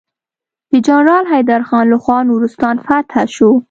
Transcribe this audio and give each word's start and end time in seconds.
د 0.71 0.73
جنرال 0.87 1.25
حيدر 1.31 1.61
خان 1.67 1.85
لخوا 1.93 2.17
نورستان 2.29 2.75
فتحه 2.87 3.23
شو. 3.35 3.51